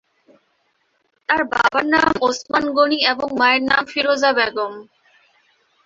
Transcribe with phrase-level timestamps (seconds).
[1.29, 4.73] তার বাবার নাম ওসমান গণি এবং মায়ের নাম ফিরোজা বেগম।